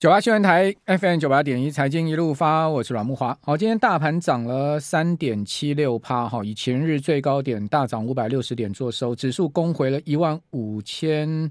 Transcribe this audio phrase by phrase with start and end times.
[0.00, 3.36] 九八新闻台 FM 九八点一财经一路发，我是阮木华。
[3.42, 11.50] 好，今天大盘涨了三点七六趴，哈，以前日最高点大涨五百六十点做收，指数攻回了一万五千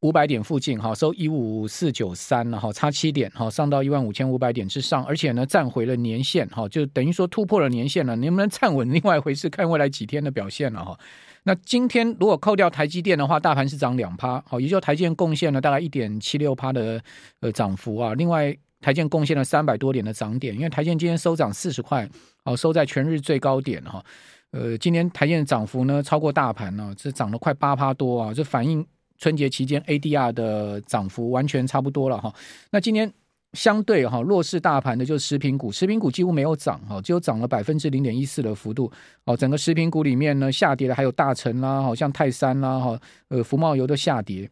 [0.00, 10.98] 五百点附近，哈，收一五四九三了，哈，差七点，哈，上到一万五千五百点之上，而且呢，站回了年线，哈，就等于说突破了年线了，能不能站稳，另外一回事，看未来几天的表现了，哈。
[11.44, 17.02] 那今天如果扣掉台积电的话，大盘是涨两趴，好，也就台积电贡献了大概一点七六趴的
[17.40, 18.14] 呃涨幅啊。
[18.14, 22.08] 另外，台建贡献了三百多点的涨点，因为台建今天收涨四十块，
[22.44, 24.04] 哦，收在全日最高点哈。
[24.50, 28.86] 呃，今天台建的涨幅呢超过大盘呢，这涨了快八趴多啊，这反映
[29.18, 32.34] 春节期间 ADR 的涨幅完全差不多了哈。
[32.70, 33.12] 那今天。
[33.54, 38.90] 相对哈弱势大盘的，就是食品股，食品股几乎没有涨哈，只有涨了百分之零点一四的幅度。
[39.24, 44.48] 哦，整个食品股里面呢，下跌的还有大成啦，好像泰山啦，哈，呃，福茂油的下跌。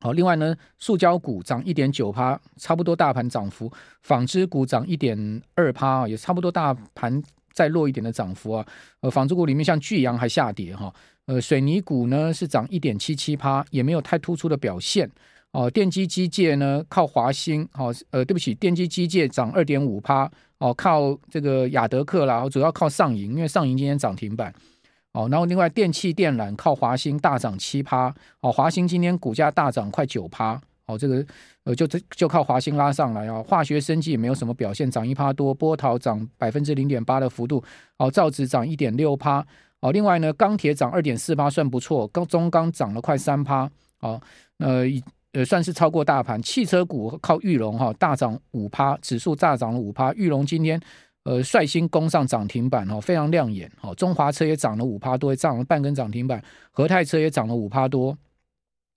[0.00, 3.72] 好，另外呢，塑胶股涨一点九趴，差不多大盘涨幅。
[4.02, 8.66] 纺织股涨一点二趴，也差不多大盘再弱一点的涨幅啊。
[9.00, 10.92] 呃，纺织股里面像巨阳还下跌哈。
[11.26, 15.10] 呃，水泥股呢是涨一点七七趴，也没有太突出的表现。
[15.56, 24.52] 哦，电机机械呢靠华兴，好、哦，呃，对不起，电机机械涨二点五趴，哦，靠这个亚德客啦，主要靠上银，因为上银今天涨停板，
[25.14, 31.24] 哦，然后另外电器电缆靠华兴大涨七趴，哦，华兴今天股价大涨快九趴，哦，这个
[31.64, 37.64] 呃就就靠华兴拉上来啊、哦，化学生技也没有什么表现，涨一趴多，波涛涨百分之零点八的幅度，
[37.96, 39.42] 哦，造纸涨一点六趴，
[39.80, 43.66] 哦，另外呢钢铁涨二点四趴，算不错，钢中钢涨了快三趴，
[44.00, 44.20] 哦，
[44.58, 44.84] 呃
[45.36, 46.40] 呃，算是超过大盘。
[46.40, 50.10] 汽车股靠裕隆哈大涨五趴，指数大涨了五趴。
[50.14, 50.80] 裕隆今天
[51.24, 53.70] 呃率先攻上涨停板哦，非常亮眼。
[53.82, 56.42] 哦，中华车也涨了五趴多，涨了半根涨停板。
[56.70, 58.16] 和泰车也涨了五趴多，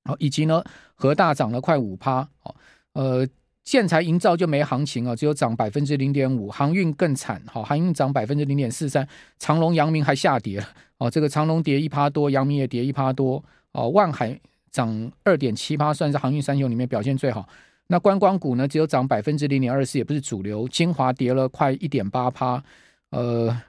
[0.06, 0.64] 好，以及呢
[0.96, 2.26] 和大涨了快五趴。
[2.44, 2.56] 哦，
[2.94, 3.28] 呃，
[3.66, 6.50] 建材营造就没行情啊，只有涨百分之零点五。
[6.50, 9.06] 航运更惨，好，航运涨百分之零点四三。
[9.40, 10.68] 长隆、阳明还下跌了，
[11.00, 13.44] 哦，这个长隆跌一趴多，阳明也跌一趴多。
[13.74, 14.40] 哦，万海。
[14.72, 17.48] 涨二点七八，算是航运三雄里面表现最好。
[17.88, 20.68] 那观光股呢，只有涨百分之零点二四，也不是主流。
[20.68, 22.64] 精华跌了快一点八趴，
[23.10, 23.60] 呃，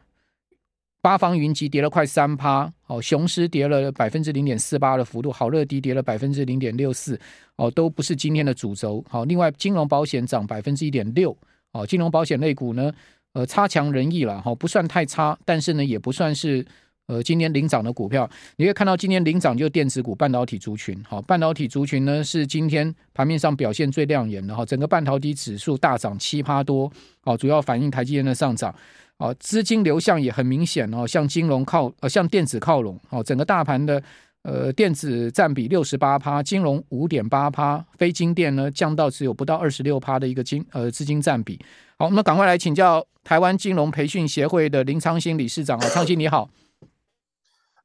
[1.01, 7.19] 八方云集跌了快三趴，哦，雄狮跌了百分之零点四八的幅度，好乐迪跌了百分之零点六四，
[7.57, 9.03] 哦，都不是今天的主轴。
[9.09, 11.35] 好，另外金融保险涨百分之一点六，
[11.73, 12.93] 哦，金融保险类股呢，
[13.33, 16.65] 呃，差强人意了，哈，不算太差，但是呢，也不算是。
[17.11, 20.97] 呃，今天领涨的股票，你可以看到今天领涨就电子股、半导体族群。
[21.09, 26.89] 好，半导体族群呢是今天盘面上表现最亮眼的哈，整个半导体指数大涨七趴多，
[27.25, 28.73] 哦，主要反映台积电的上涨。
[29.19, 32.97] 啊，资金流向也很明显哦，向金融靠呃，向电子靠拢。
[33.11, 34.01] 哦，整个大盘的
[34.45, 41.59] 呃电子占比六十八趴，金融五点八趴，非金电呢降到只有不到二十六趴的一个金呃资金占比。
[41.99, 46.49] 好，我们赶快来请教台湾金融培训协会的林昌兴理事长啊，昌兴你好。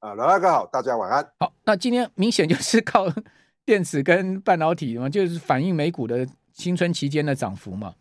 [0.05, 1.27] 啊，老大哥好，大家晚安。
[1.39, 3.07] 好，那今天明显就是靠
[3.65, 7.95] 电池跟半导体嘛，就是反映美股的新春期间的涨幅嘛。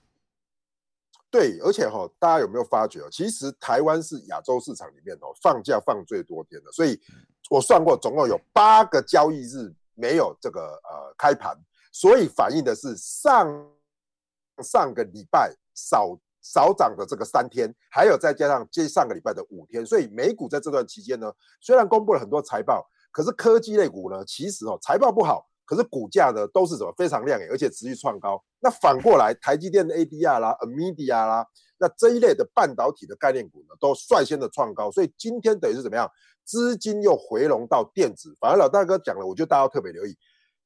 [1.31, 3.09] 对，而且哈、哦，大家有没有发觉哦？
[3.11, 7.01] 其实台湾是亚洲市场里面哦放假放最多天的，所以
[7.49, 11.57] 我算过，总共有八个交易日没有这个呃开盘，
[11.91, 13.67] 所以反映的是上
[14.63, 16.19] 上个礼拜少。
[16.45, 28.39] 少涨的这个三天，还有再加上接上个礼拜的五天，所以美股在这段期间呢，虽然公布了很多财报，可是科技类股呢，其实哦财报不好，可是股价呢都是怎么非常亮眼，而且持续创高。
[28.61, 31.47] 那反过来，台积电的 ADR 啦、NVIDIA 啦，
[31.79, 34.91] 那这一类的半导体的概念股呢，都率先的创高。
[34.91, 36.07] 所以今天等于是怎么样？
[36.45, 38.37] 资金又回笼到电子。
[38.39, 40.15] 反而老大哥讲了，我觉得大家要特别留意。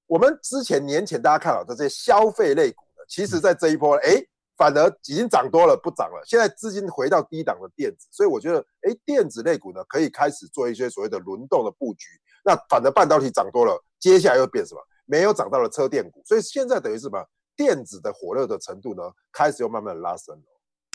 [0.09, 4.21] 我们之前年前大家看好的这些消费类股呢，其实在这一波，哎。
[4.59, 6.21] 反而已经涨多了，不涨了。
[6.27, 12.09] 现在资金回到低档的电子，所以我觉得，哎，电子类股呢可以开始做一些所谓的轮动的布局。
[12.45, 14.81] 那反而半导体涨多了，接下来又变什么？
[15.07, 17.25] 没有涨到了车电股，所以现在等于是什么？
[17.57, 19.03] 电子的火热的程度呢，
[19.33, 20.43] 开始又慢慢的拉升了。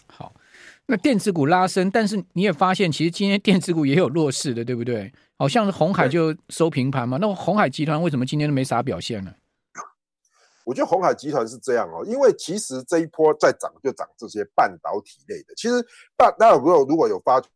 [0.07, 0.33] 好，
[0.86, 5.12] 那电子股拉升，但是你也发现，其实今天电子股也有弱势的，对不对？
[5.38, 7.18] 好像是红海就收平盘嘛。
[7.19, 9.33] 那红海集团为什么今天都没啥表现呢？
[10.65, 15.54] 我觉得鸿海集团是这样哦，因为其实这一波在涨就涨这些半导体类的。
[15.56, 17.48] 其实半，大家如果如果有发觉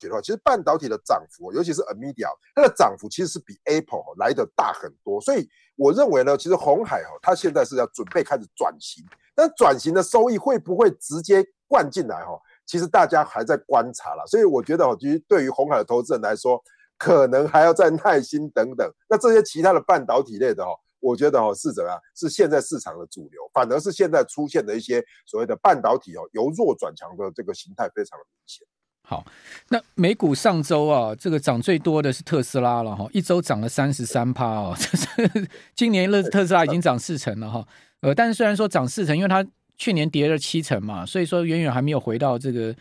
[0.00, 5.20] 的话，其实半导体的涨幅，尤其是 NVIDIA，它的涨幅其实是比 Apple 来的大很多。
[5.20, 9.04] 所以我认为呢，其实红海哈，它现在是要准备开始转型，
[9.34, 12.38] 但转型的收益会不会直接灌进来哈？
[12.66, 14.24] 其实大家还在观察啦。
[14.26, 16.62] 所以我觉得哦，其实对于红海的投资人来说，
[16.96, 18.90] 可能还要再耐心等等。
[19.08, 20.74] 那这些其他的半导体类的哦。
[21.04, 22.00] 我觉得哦是怎么样？
[22.16, 28.66] 是现在市场的主流，反而是现在出现的一些所谓的半导体哦由弱转强的这个形态非常的明显。
[29.06, 29.22] 好，
[29.68, 37.68] 那美股上周啊，这个涨最多的是特斯拉了哈，一周涨了三十三趴哦， 这是今年乐特斯拉已经涨四成了哈，
[38.00, 39.46] 呃，但是虽然说涨四成，因为它
[39.76, 42.74] 去年跌了七成嘛，所以说远远还没有回到这个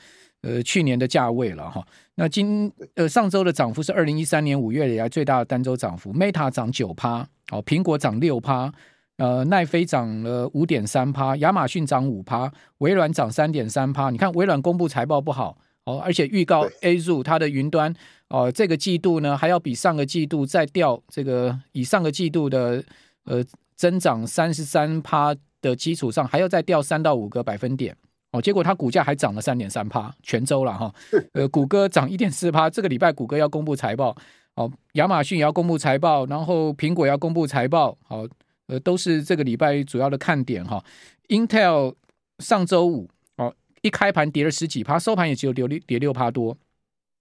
[0.43, 1.83] 呃去年的价位了哈。
[2.13, 8.71] 那今呃上周的涨幅是二零一三年五月以来最大的单周涨幅，Meta 涨九趴，哦，苹果涨六趴，
[9.17, 14.11] 呃，奈飞涨了五点三趴，亚马逊涨五趴，微软涨三点三趴。
[14.11, 15.57] 你看微软公布财报不好。
[15.85, 17.93] 哦，而且预告 Azure 它的云端
[18.29, 22.81] 哦，这个季度呢还要比上个季度再掉这个，以上个季度的
[23.25, 23.43] 呃
[23.75, 27.93] 增长三十三趴的基础上，还要再掉三到五个百分点
[28.33, 28.41] 哦。
[28.41, 30.93] 结果它股价还涨了三点三趴，全周了哈。
[31.31, 34.13] 呃，谷歌涨一点四趴，这个礼拜谷歌要公布财报
[34.55, 38.27] 哦，亚马逊也要公布财报，然后苹果要公布财报，好，
[38.67, 40.83] 呃，都是这个礼拜主要的看点哈。
[41.29, 41.95] Intel
[42.39, 43.55] 上周五哦。
[43.81, 46.55] 一开盘跌了十几趴，收盘也只有跌六跌六趴多，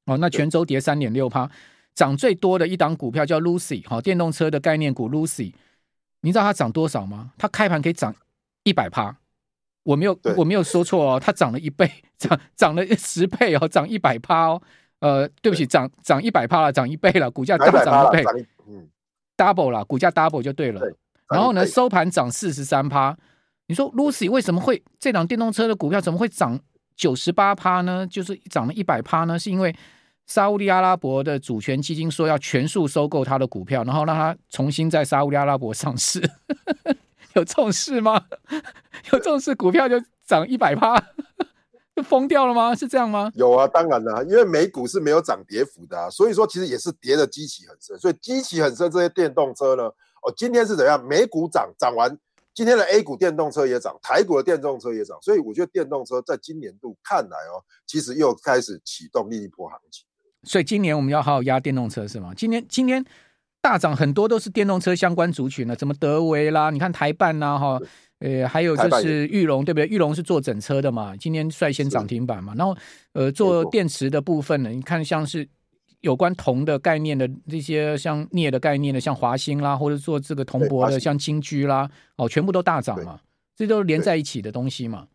[0.05, 1.51] 哦，那全周跌三点六趴，
[1.93, 5.53] 涨最多的一档股票叫 Lucy，哈，电动车的概念股 Lucy，
[6.21, 7.33] 你知道它涨多少吗？
[7.37, 8.15] 它开盘可以涨
[8.63, 9.17] 一百趴，
[9.83, 14.63] 我没有我没有说错哦，它涨了一倍， 涨涨了十倍哦，涨一百趴哦，
[15.01, 18.25] 呃，对不起，涨涨一百趴了，涨一倍了，股价大涨一倍，
[18.69, 18.89] 嗯
[19.37, 20.95] ，double 了，股价 double 就对了，对
[21.29, 23.17] 然后呢，收盘涨四十三趴。
[23.69, 26.61] 你说 Lucy 为什么会这档电动车的股票怎么会涨
[26.95, 28.07] 九十八趴呢？
[28.07, 29.39] 就是涨了一百趴呢？
[29.39, 29.75] 是因为
[30.27, 36.21] 沙乌地阿拉伯的主权基金说要全数收购他的股票，然后让他重新在沙乌地阿拉伯上市。
[37.37, 38.25] 有这种事吗？
[39.13, 40.99] 有这种事股票就涨一百趴，
[41.95, 42.75] 就疯掉了吗？
[42.75, 43.31] 是这样吗？
[43.35, 47.99] 有啊，当然了、啊，因为美股是没有涨跌幅的、啊，所以说其实也是跌的基期很深。
[47.99, 51.03] 所以基期很深，这些电动车呢，哦，今天是怎样？
[51.05, 52.19] 美股涨涨完。
[52.55, 60.05] 今天的 A 股电动车也涨，台股的电动车也涨，所以我觉得电动车在今年度看来哦，其实又开始启动另一波行情。
[60.45, 62.35] 所以今年我们要好好压电动车是吗？
[62.37, 63.03] 今年今天
[63.63, 67.81] 大涨很多都是电动车相关族群了，怎么德维啦，你看台办呐哈，
[68.19, 69.87] 呃还有就是玉龙对不对？
[69.87, 72.77] 玉龙是做整车的嘛，今天率先涨停板嘛，然后
[73.15, 75.49] 呃做电池的部分呢，你看像是。
[76.03, 83.21] 有关铜的概念的这些，像镍的概念的，像华兴啦，或者做这个铜箔的，像金居啦，哦，全部都大涨嘛，
[83.55, 85.07] 这都是连在一起的东西嘛。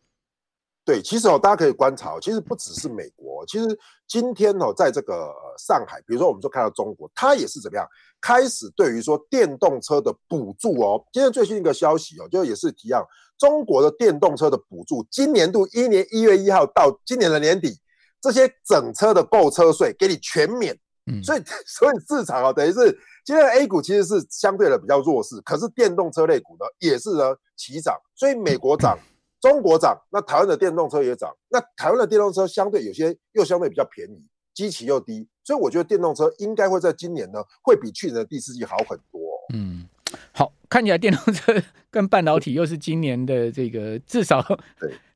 [0.88, 7.86] 对，其实哦，大家可以观察，其实不只是美国，其实今天哦，在这个上海，比如说我们说看到中国，它也是怎么样，
[8.22, 13.06] 开始对于说电动车的补助哦，今天最新一个消息哦，就也是提到
[13.38, 17.78] 中国的电动车的补助，今年度一年一月一号到今年的年底。
[18.20, 20.76] 这些整车的购车税给你全免，
[21.06, 22.92] 嗯，所以 所以市场啊，等于是
[23.24, 28.98] 今天的 A 股其实是相对的比较弱势，可是电动车类股呢也是呢齐涨，所以美国涨，
[29.40, 34.24] 中国涨，那台湾的电动车也涨，那台湾的电动车相对有些又相对比较便宜，
[34.54, 39.20] 基期又低，所以我觉得电动车应该会在今年呢会比去年的第四季好很多，
[39.54, 39.88] 嗯。
[40.32, 41.54] 好，看起来电动车
[41.92, 44.42] 跟半导体又是今年的这个至少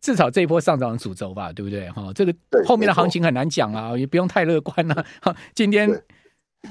[0.02, 1.90] 至少这一波上涨的主轴吧，对不对？
[1.92, 2.36] 哈，这个
[2.66, 5.06] 后面的行情很难讲啊，也不用太乐观了。
[5.22, 5.90] 哈，今天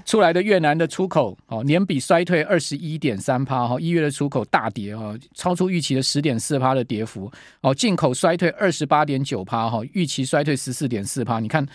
[0.04, 7.30] 出来的越南的出口哦，年比衰退二十一点三趴，哈，一月的出口大跌哦，超出预期的十点四趴的跌幅。
[7.60, 11.40] 哦，进口衰退二十八点九趴，哈，预期衰退十四点四趴。
[11.40, 11.66] 你看，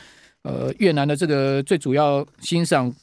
[0.43, 2.93] 呃，越南的这个最主要欣赏。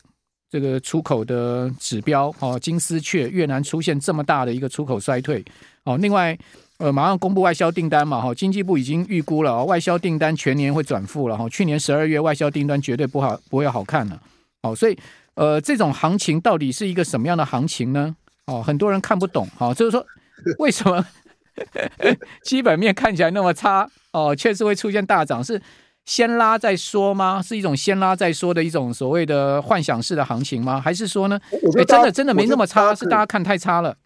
[0.50, 5.42] 这个出口的指标哦，金丝雀越南出现这么大的一个出口衰退
[5.84, 5.96] 哦。
[5.96, 6.38] 另外，
[6.76, 11.48] 呃，马上公布外销订单嘛，哈，经济部已经预估了外销订单全年会转负了哈。
[11.48, 14.22] 去年十二月外销订单绝对不好，不会好看了。
[14.62, 14.98] 哦，所以
[15.34, 18.16] 呃，这种行情到底是一个什么样的行情呢？
[18.46, 19.48] 哦，很多人看不懂。
[19.58, 20.04] 哦，就是说
[20.58, 21.04] 为什么
[22.44, 25.60] 基本面看起来那么差哦，确实会出现大涨是？
[26.04, 27.40] 先拉再说吗？
[27.40, 30.80] 是一种先拉再说的一种所谓的幻想式的行情吗？
[30.80, 31.40] 还是说呢？
[31.78, 33.96] 哎，真的真的没那么差，是大家看太差了。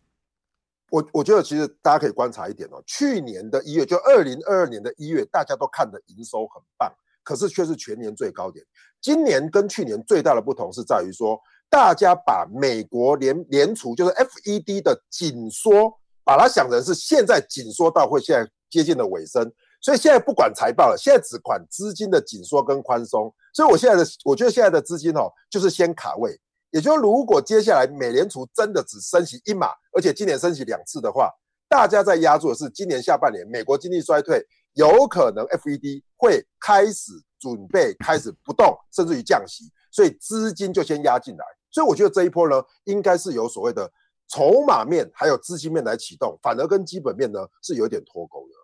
[0.90, 6.92] 我我觉得其实大家可以观察一点哦，去年的一月，就二零二二年的一月，大家都看的营收很棒，
[7.26, 8.64] 可是却是全年最高点。
[9.02, 11.37] 今年跟去年最大的不同是在于说，
[11.68, 15.92] 大家把美国联联储就是 FED 的紧缩，
[16.25, 19.52] 把它想成是现在紧缩到会现在接近的尾声。
[19.83, 23.33] 所以现在不管财报了，现在只管资金的紧缩跟宽松。
[23.52, 26.38] 所以我现在的，我觉得现在的资金哦，就是先卡位。
[26.71, 31.30] 也就是如果接下来美联储真的只升息一码，而且今年升息两次的话，
[31.68, 34.45] 大家在押注的是今年下半年美国经济衰退，
[34.76, 41.45] 有可能 FED 会开始准备开始不动， 甚至于降息，所以资金就先压进来。
[41.71, 43.90] 所以我觉得这一波呢，应该是有所谓的
[44.28, 48.54] 筹码面还有资金面来启动，反而跟基本面呢是有点脱钩的。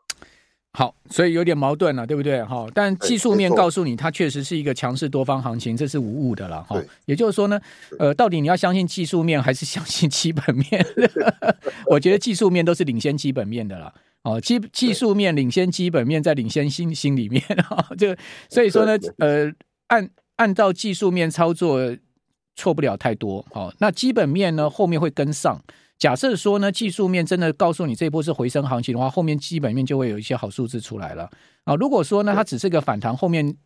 [0.74, 2.42] 好，所以有点矛盾了，对不对？
[2.44, 6.62] 哈，但技术面告诉你，它确实是一个强势多方行情，这是无误的了。
[6.64, 7.60] 哈，也就是说呢，
[7.98, 10.86] 呃，到底你要相信技术面还是相信基本面？
[11.88, 13.92] 我觉得技术面都是领先基本面的了。
[14.22, 18.16] 哦，技技术面领先基本面，在领先心心里面啊，这个
[18.48, 19.52] 所以说呢，呃，
[19.88, 21.80] 按按照技术面操作，
[22.54, 23.44] 错不了太多。
[23.52, 25.60] 好，那基本面呢，后面会跟上。
[25.98, 31.30] 假设说呢，技术面真的告诉你这一波是回升行情的话，后面基本面就会有一些好数字出来了
[31.64, 31.74] 啊。
[31.76, 33.56] 如果说呢，它只是个反弹，后面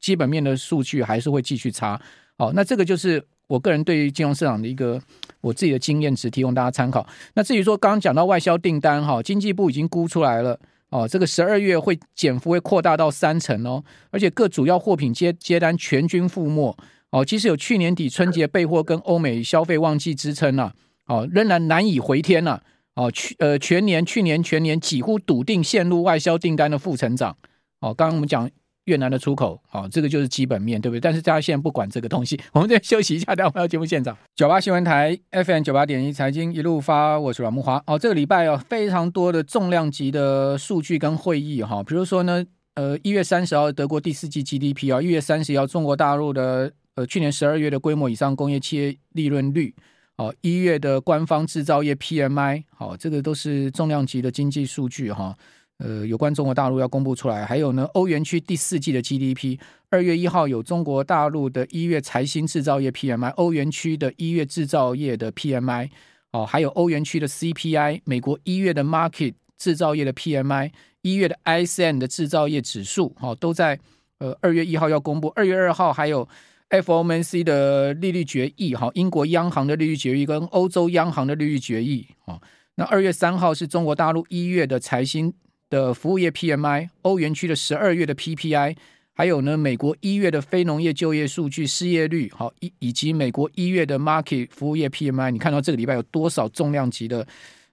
[0.00, 2.00] 基本面的数据还是会继续差。
[2.38, 5.00] 好，那这个就是我个人对于金融市场的一个
[5.40, 7.06] 我自己的经验值，提供大家参考。
[7.34, 10.58] 那至于说刚刚讲到外销订单哈，经济部已经估出来了
[10.90, 16.76] 哦，这个十二月会减幅会扩大到三成哦，而且各主要货品接接单全军覆没
[17.10, 17.24] 哦。
[17.24, 20.72] 即使有去年底春节备货跟欧美消费旺季支撑啊。
[21.06, 22.62] 哦，仍然难以回天呐、啊！
[22.94, 27.36] 哦，去呃全年去年全年几乎笃定陷入外销订单的负成长。
[27.80, 28.48] 哦，刚刚我们讲
[28.84, 31.00] 越南的出口，哦，这个就是基本面，对不对？
[31.00, 34.16] 但是大家现在不管这个东西， 我们再休息一下，待会儿要节目现场。
[34.34, 37.82] 九八新闻台 FM 九八点一财经一路发，我是阮木华。
[37.86, 49.74] 哦，这个礼拜、哦、非常多的重量级的数据跟会议哈、哦，比如说呢，呃，一月三十号德国第四季 GDP 啊、哦，一月三十号中国大陆的呃去年十二月的规模以上工业企业利润率。
[50.16, 55.34] 哦，一月的官方制造业 PMI，好，这个都是重量级的经济数据哈。
[55.82, 59.58] 呃，有关中国大陆要公布出来，还有呢，欧元区第四季的 GDP，
[59.90, 65.90] 二月一号有中国大陆的一月财新制造业 PMI，欧元区的一月制造业的 PMI，
[66.30, 70.70] 哦，还有欧元区的 CPI，美国一月的 Market 制造业的 PMI，
[71.00, 73.78] 一月的 ISM 的制造业指数，哦，都在
[74.18, 76.28] 呃二月一号要公布，二月二号还有。
[76.72, 82.40] FOMC 的利率决议，哈，英国央行的利率决议跟欧洲央行的利率决议，啊，
[82.76, 85.34] 那二月三号是中国大陆一月的财新
[85.72, 88.76] 的服务业 PMI，欧元区的十二月的 PPI，
[89.14, 97.26] 还有呢，美国一月的非农业就业数据、失业率，好，以以及美国一月的 Market 服务业 PMI，你看到这个礼拜有多少重量级的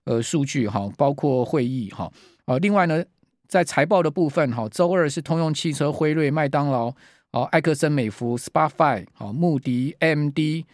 [0.05, 2.09] 呃数据，哈，包括会议，哈，
[2.45, 3.03] 啊，另外呢，
[3.49, 6.93] 在财报的部分，哈，周二是通用汽车、辉瑞、麦当劳。
[7.31, 10.65] 哦，埃克森美孚、Spotify、哦，穆迪、MD、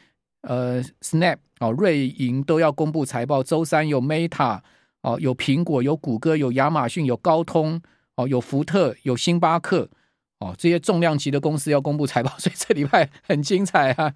[0.44, 3.44] 呃，Snap、哦，瑞银都要公布财报。
[3.44, 4.62] 周三有 Meta，
[5.06, 7.80] 哦，有苹果、有谷歌、有亚马逊、有高通，
[8.16, 9.88] 哦，有福特、有星巴克，
[10.40, 14.12] 哦，这些重量级的公司要公布财报， 所以这礼拜很精彩啊！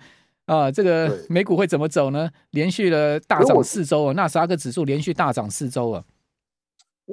[0.46, 2.31] 啊，这个美股会怎么走呢？
[2.50, 6.03] 连续了大涨四周啊，纳斯达克指数连续大涨四周啊。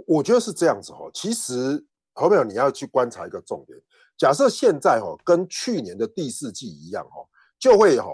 [0.06, 1.10] 我觉得是这样子哦。
[1.12, 3.78] 其实，朋友你要去观察一个重点。
[4.16, 7.28] 假设现在哦跟去年的第四季一样哦，
[7.58, 8.06] 就会哈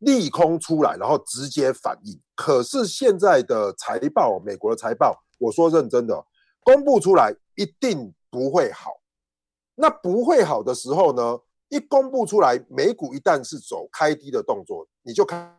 [0.00, 2.20] 利空出来，然后直接反应。
[2.34, 6.26] 可是现在的财报，美国的财报，我说认真的，
[6.62, 8.90] 公布出来一定不会好。
[9.74, 11.38] 那不会好的时候呢，
[11.68, 15.58] 一公布出来，美股一旦是走开低的动作，你就看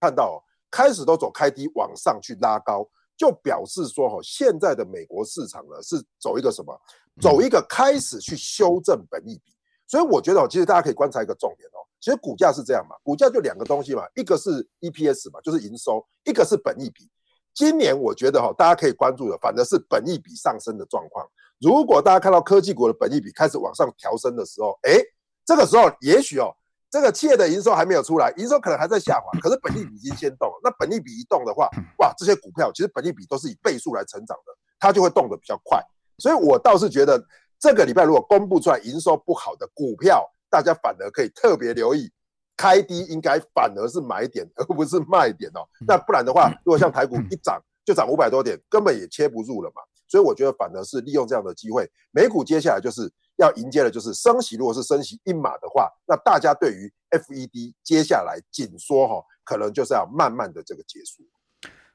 [0.00, 6.76] 看到开始都走开低往上去拉高，就表示说哈，现在的美国市场呢是走一个什么？
[7.20, 9.52] 走一个开始去修正本益比，
[9.86, 11.78] 所以我觉得哦，其实大家可以观察一个重点哦。
[12.04, 14.50] 其实股价是这样嘛，股价就两个东西嘛，一个是
[14.82, 17.08] EPS 嘛，就是营收，一个是本益比。
[17.54, 21.26] 今年我觉得哈，大家可以关注的，反正是本益比上升的状况。
[21.62, 25.00] 如果大家看到科技股的本益比开始往上调升的时候，哎，
[25.46, 26.54] 这个时候也许哦，
[26.90, 30.60] 这个企业的营收还没有出来，营收可能还在下滑，可是本益比已经先动了。
[30.62, 31.70] 那本益比一动的话，
[32.00, 35.80] 哇，这些股票其实本益比都是以倍数来成长的，它就会动得比较快。
[36.18, 37.24] 所以，我倒是觉得
[37.58, 42.08] 这个礼拜如果公布出来营收不好的股票，大家反而可以特别留意，
[42.56, 45.66] 开低应该反而是买点， 而不是卖点哦。
[45.84, 49.82] 那不然的话，如果像台股一涨就涨五百多点，根本也切不入了嘛。
[50.06, 54.54] 所以我觉得反而是利用这样的机会，美股接下来就是要迎接的就是升息。
[54.54, 61.24] 如果是升息一码的话，那大家对于 FED 接下来紧缩哈，可能就是要慢慢的这个结束。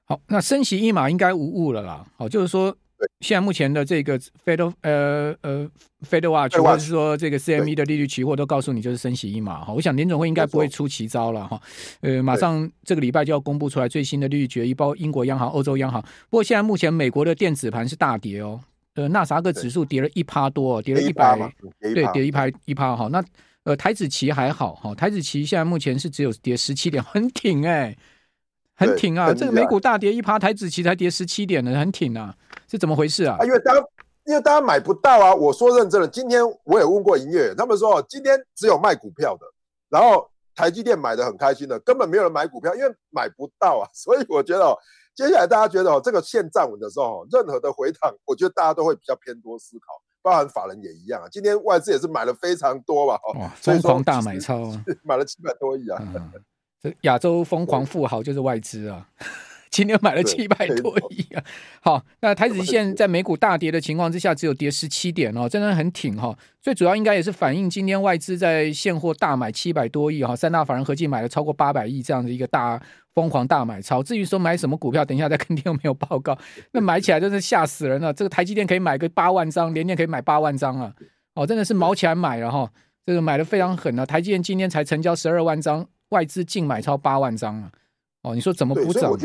[0.03, 2.05] 好，那升息一码应该无误了啦。
[2.17, 2.75] 好，就是说。
[3.21, 5.69] 现在目前的这个 Fed 呃呃
[6.09, 9.63] Fed Watch 或者是说这个 CME 的利率期货都告诉你就是升息一码。
[9.63, 11.61] 哈，我想联总会应该不会出奇招了哈，
[12.01, 16.01] 呃马上这个礼拜就要公布出来最新的利率决议，包括英国央行、欧洲央行。
[16.29, 18.59] 不过现在目前美国的电子盘是大跌哦，
[18.95, 21.37] 呃纳斯达克指数跌了一趴多，跌了一百，
[21.79, 23.07] 对，跌一趴一趴哈。
[23.11, 23.23] 那
[23.63, 27.97] 呃台子期还好哈，台子期现在目前是只有跌十七点，很挺哎、欸，
[28.75, 32.35] 很挺啊，这个美股大跌一趴，台子期才跌十七点呢，很挺啊。
[32.69, 33.37] 是怎么回事啊？
[33.39, 33.83] 啊，因为大家
[34.25, 35.33] 因为大家买不到啊。
[35.33, 39.45] 我说认真的，今天我也问过营业员，他们说今天只有卖股票的，
[39.89, 43.89] 然后台积电买的很开心的，根本没有人买股票，因为买不到啊。
[43.95, 44.77] 所以我觉得哦，
[45.15, 49.85] 接下来大家觉得哦，这个线站稳的时候，任何的回档，我觉得大家都会比较偏多思考，
[50.21, 51.27] 包含法人也一样啊。
[51.31, 54.71] 今天外资也是买了非常多吧，哦， 疯狂大买超，
[55.03, 55.97] 买了七百多亿啊。
[55.99, 56.31] 嗯、
[56.81, 59.07] 这亚洲疯狂富豪就是外资啊。
[59.71, 61.43] 今天买了七百多亿啊！
[61.81, 66.35] 好，那台子现在美股大跌的情况之下，只有跌十七点哦，真的很挺哈。
[66.61, 72.81] 最主要应该也是反映今天外资在现货大买七百多亿哈，三大法人合计买了超过八百亿这样的一个大
[73.13, 74.01] 疯狂大买超。
[74.01, 76.37] 至于说买什么股票，等一下再跟 听众朋友报告。
[76.71, 80.93] 那买起来真是吓死人了，这个台积电可以买个八万张，联电可以买八万张啊！
[81.35, 82.69] 哦，真的是毛起来买了哈，
[83.05, 84.05] 这个买的非常狠啊。
[84.05, 87.71] 台积电今天才成交十二万张，外资净买超八万张啊！
[88.23, 89.11] 哦，你说怎么不涨？
[89.11, 89.17] 我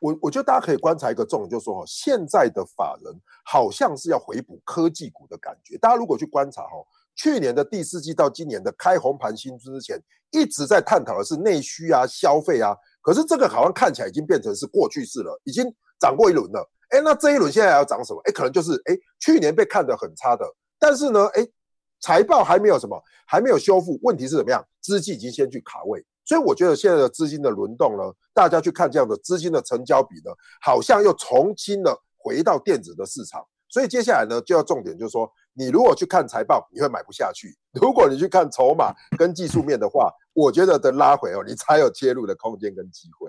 [0.00, 3.14] 我我觉得大家可以观察一个重点，就是说哈，现在的法人
[3.44, 5.78] 好像是要回补科技股的感觉。
[5.78, 12.74] 大家如果去观察哈，去年的第四季到今年的开红盘新之前，一直在探讨的是内需啊、消费啊。
[13.02, 15.64] 可是这个好像看起来已经变成是过去式了，已经
[16.00, 16.68] 涨过一轮了。
[16.88, 18.20] 哎，那这一轮现在要涨什么？
[18.24, 20.44] 哎，可能就是哎，去年被看得很差的，
[20.78, 21.46] 但是呢，哎，
[22.00, 23.98] 财报还没有什么，还没有修复。
[24.02, 24.66] 问题是怎么样？
[24.80, 26.02] 资金已经先去卡位。
[26.30, 33.44] 所以我觉得现在的资金的轮动呢，大家去看这样的资金的成交比呢，好像又重新的回到电子的市场。
[33.68, 43.28] 所以接下来呢，就要重点就是说，你如果去看财报，你会买不下去；如果你去看筹码跟技术面的话，我觉得的拉回哦，你才有切入的空间跟机会。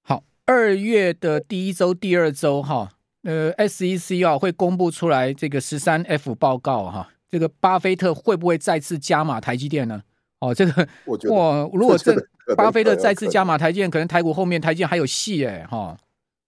[0.00, 2.88] 好，二月的第一周、第二周哈，
[3.24, 10.04] 呃，SEC 啊会公布出来这个十三 F 报告哈，这个巴菲特会不会再次加码台积电呢？
[10.40, 12.14] 哦，这个 我觉得哇，如果这
[12.56, 15.96] 巴菲特再次加码台积电，可能台股后面台积电还有戏哎哈。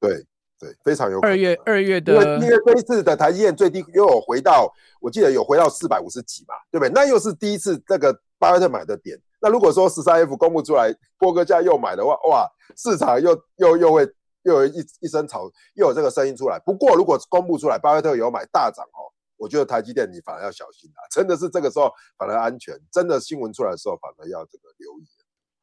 [0.00, 0.25] 对
[0.58, 1.30] 对，非常有可能。
[1.32, 6.90] 二月二月的，因为这一次的台积电最低又有回到，我记得有回到四百五十几嘛，对不对？
[6.92, 9.18] 那又是第一次这个巴菲特买的点。
[9.40, 14.08] 那如果说十三 F 公布出来，波哥家又买的话，哇，市场又又又会
[14.44, 16.58] 又有一一声吵，又有这个声音出来。
[16.64, 19.12] 不过如果公布出来，巴菲特有买大涨哦。
[19.42, 21.02] 我觉得台积电你反而要小心啊！
[21.11, 25.07] 真的是这个时候反而安全，真的新闻出来的时候反而要这个留意。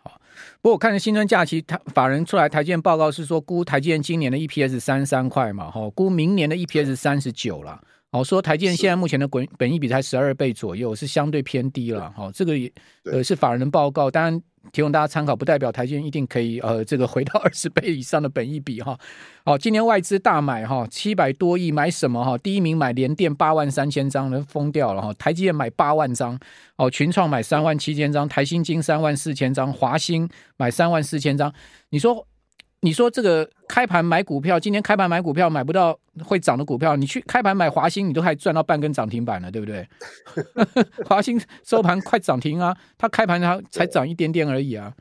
[0.03, 0.19] 好，
[0.61, 7.81] 不过我看新春假期，他法人出来台积电报告是说，估台积电今年的 EPS 三三块嘛，哈，估明年的 EPS 三十九了。
[8.11, 12.13] 好，说台积电现在目前的滚本益比才十二倍左右，是相对偏低了。
[12.17, 12.71] 哦，这个也
[13.05, 14.41] 呃是法人的报告，当然。
[14.73, 18.95] 提供大家参考，不代表台积电一定可以呃，这个回到二十倍以上的本益比哈。
[19.45, 22.37] 好，今年外资大买哈，七百多亿买什么哈？
[22.37, 25.13] 第一名买联电八万三千张，人疯掉了哈。
[25.13, 26.37] 台积电买八万张，
[26.75, 31.51] 哦，群创买三万七千张，台新金三万四千张，华兴买三万四千张。
[31.89, 32.27] 你说？
[32.81, 39.85] 你说这个开盘买股票，今天开盘买股票买不到会涨的股票，你去开盘买华兴，你都还赚到半根涨停板了，对不对？
[41.05, 44.93] 华兴收盘快涨停啊，它开盘它才涨一点点而已啊。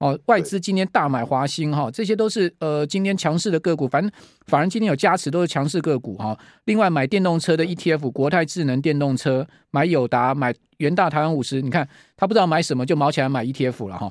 [0.00, 4.10] 哦，外资今天大买华兴哈，这些都是呃今天强势的个股，反正
[4.46, 6.36] 反正今天有加持都是强势个股哈。
[6.64, 14.10] 另外买电动车的 ETF，国泰智能电动车，买友达，买元大台湾五十，你看他不知道买什么就毛起来买 ETF 了哈。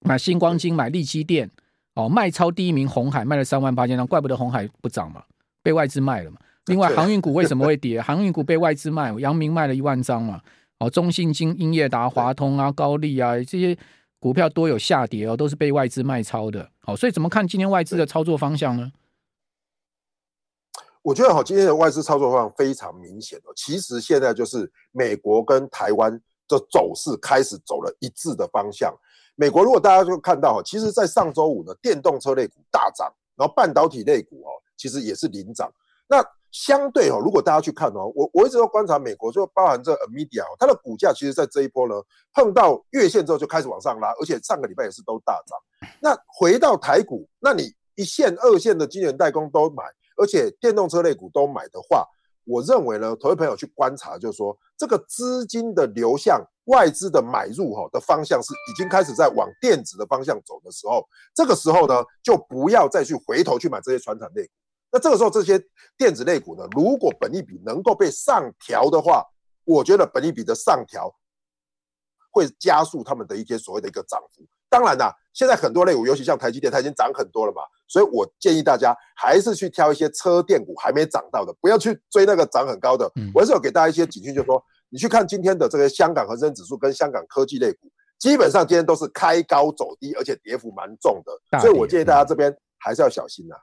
[0.00, 1.50] 买星光金，买力积电。
[1.94, 5.22] 哦，卖超第一名红海卖了三万八千张，怪不得红海不涨嘛，
[5.62, 6.38] 被外资卖了嘛。
[6.66, 8.00] 另外航运股为什么会跌？
[8.02, 10.40] 航运股被外资卖，阳明卖了一万张嘛。
[10.78, 13.76] 哦，中信金、英业达、华通啊、高利啊这些
[14.18, 16.70] 股票多有下跌哦，都是被外资卖超的。
[16.80, 18.92] 好，所以怎么看今天外资的操作方向呢？
[21.02, 23.52] 我觉得哈，今天的外资操作方向非常明显哦。
[23.56, 26.12] 其实现在就是美国跟台湾
[26.46, 28.94] 的走势开始走了一致的方向。
[29.40, 35.72] 美国如果大家就看到哈，其实，在上周五呢，电动车类股大涨，然后半导体类股哦，其实也是领涨。
[36.06, 36.22] 那
[36.52, 41.94] 相对哦，如果大家去看哦，我我一直都观察美国，就包含这 NVIDIA，它的股价其实，在这一波呢，
[42.34, 45.58] 碰到月线之后就开始往上拉，而且上个礼拜也是都大涨。
[46.02, 49.84] 那回到台股，那你一线、二线的晶圆代工都买，
[50.18, 52.06] 而且电动车类股都买的话，
[52.44, 56.44] 我认为呢，投资朋友去观察，就是说这个资金的流向。
[56.70, 61.04] 外资的买入哈的方向是已经开始在往电子的方向走的时候，
[61.34, 64.52] 这个时候呢，就不要再去回头去买这些传产类股。
[64.92, 65.60] 那这个时候这些
[65.98, 69.24] 电子类股呢，如果本益比能够被上调的话，
[69.64, 71.12] 我觉得本益比的上调
[72.30, 74.42] 会加速他们的一些所谓的一个涨幅。
[74.68, 83.10] 当然啦，现在很多类股，尤其像台积电，它已经涨很多了嘛，所以我建议大家还是去挑一些车电股还没涨到的，不要去追那个涨很高的。
[83.34, 84.62] 我还是有给大家一些警讯，就是说。
[84.90, 93.60] 你去看今天的这个香港恒生指数跟香港科技类股，基本上今天都是开高走低，而且跌幅蛮重的，所以我建议大家这边还是要小心呐、啊。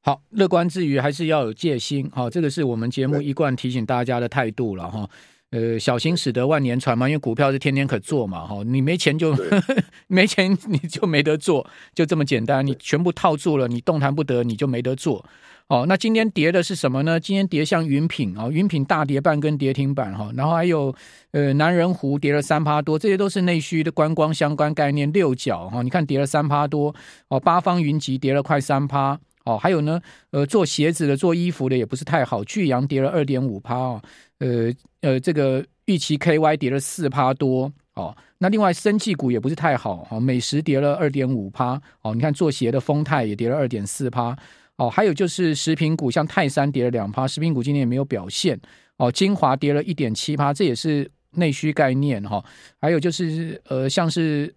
[0.00, 5.10] 好，乐观之余还是要有戒心，好，这个是我们节目一贯提醒大家的态度了哈。
[5.50, 9.48] 呃，小心驶得万年船嘛，因为股票是天天可做嘛，哈，你没钱就对
[10.06, 12.66] 没钱，你就没得做，就这么简单。
[12.66, 15.24] 你全部套住了，你动弹不得，你就没得做。
[15.68, 17.20] 哦，那今天跌的是什么呢？
[17.20, 20.94] 今天跌像云品啊，云品大跌半根跌停板哈，然后还有
[21.32, 25.12] 呃南仁湖跌了三趴多，这些都是内需的观光相关概念。
[25.12, 26.94] 六角哈，你看跌了三趴多
[27.28, 30.00] 哦，八方云集跌了快三趴哦，还有呢，
[30.30, 34.02] 呃，做鞋子的、做衣服的也不是太好，巨阳跌了二点五趴哦。
[34.38, 44.34] 呃呃，这个玉期 KY 跌了四趴多哦，那另外生技股也不是太好哦，美食跌了二点五趴哦，你看做鞋的丰泰也跌了二点四趴
[44.78, 48.58] 哦，还有就是食品股，像泰山跌了两趴，食品股今天也没有表现
[48.96, 52.44] 哦，精华跌了一点七趴，这也是内需概念哈、哦，
[52.80, 54.52] 还有就是呃，像是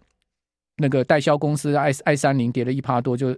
[0.77, 3.35] 那个代销公司爱爱三零跌了一趴多，就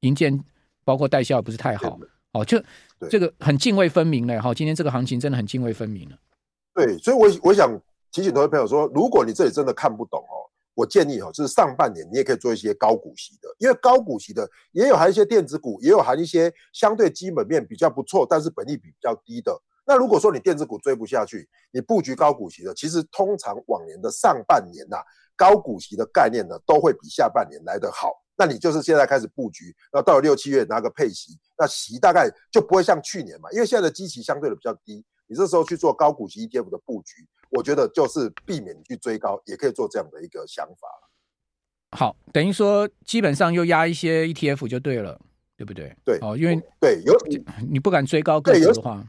[0.00, 0.42] 银建
[0.84, 1.98] 包括代销也不是太好。
[2.32, 2.62] 哦，就
[3.10, 6.16] 这个很泾渭分明嘞哈，今天这个行情真的很泾渭分明了。
[6.72, 7.68] 对，所以我，我我想
[8.12, 10.46] 提醒各位朋友说，如果你这里真的看不懂哦，
[10.80, 19.60] 我建议哈，就是上半年你也可以做一些高股息的，因为高股息的也有含一些电子股，也有含一些相对基本面比较不错，但是本益比比较低的。
[19.86, 24.96] 那如果说你电子股追不下去，你布局高股息的，其实通常往年的上半年呐、
[25.36, 28.12] 高股息的概念呢，都会比下半年来得好。
[28.36, 40.88] 那你就是现在开始布局，然后到了六七月拿个配息，那息大概就不会像去年嘛，因为现在的基期相对的比较低，你这时候去做高股息 ETF 的布局，我觉得就是避免你去追高，也可以做这样的一个想法。
[41.96, 45.20] 好，等于说基本上又压一些 ETF 就对了，
[45.56, 45.96] 对不对？
[46.04, 47.16] 对，哦，因为对有
[47.70, 49.06] 你不敢追高个股的话，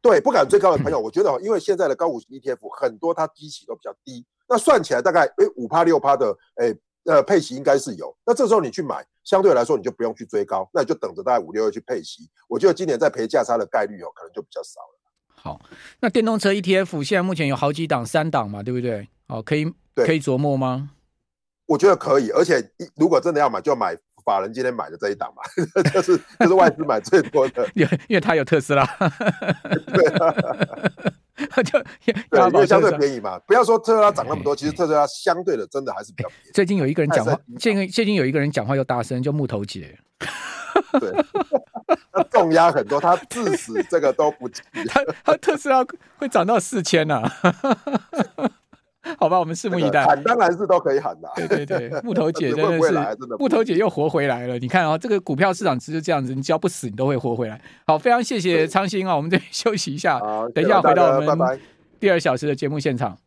[0.00, 6.74] 对，不敢追高的朋友， 我觉得因为现在的高股息 ETF 很多它基期都比较低，那算起来大概诶五趴六趴的诶。
[7.06, 12.30] 呃，配息应该是有，那这时候你去买，相对来说你就不用去追高，那你就等着大概五六月去配息。
[12.48, 14.93] 我觉得今年在赔价差的概率哦，可能就比较少了。
[15.44, 15.60] 好，
[16.00, 19.06] 那电动车 ETF 现在目前有好几档，三档嘛，对不对？
[19.28, 20.88] 哦，可以可以琢磨吗？
[21.66, 25.42] 我觉得可以，而且如果真的要买，就买法人今天买的这一档嘛，
[25.92, 28.86] 就是就是外资买最多的， 因为因为他有特斯拉。
[29.92, 30.34] 对啊。
[31.64, 31.78] 就
[32.30, 36.50] 对，因为相对便宜嘛，不要说特斯拉涨那么多，其实特斯拉相对的真的还是比较便宜。
[36.54, 39.98] 最近有一个人讲话，最近最近有一个人讲话又大声，就木头姐。
[41.00, 41.12] 对，
[42.12, 44.48] 他重压很多，他至死这个都不
[44.88, 45.84] 他他特斯拉
[46.16, 47.22] 会涨到四千呐。
[49.18, 50.02] 好吧，我们拭目以待。
[50.02, 51.28] 喊当然是都可以喊的。
[51.36, 52.94] 对对对，木头姐 真的是
[53.38, 54.58] 木头姐又活回来了。
[54.58, 57.60] 你看啊，这个股票市场就是这样子，你只要不死，你都会活回来。
[57.86, 60.18] 好，非常谢谢昌兴啊，我们这边休息一下，
[60.54, 61.60] 等一下回到我们
[62.00, 63.18] 第二小时的节目现场。